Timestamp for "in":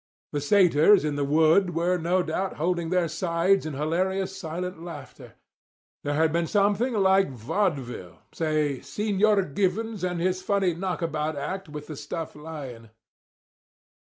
1.05-1.15, 3.67-3.75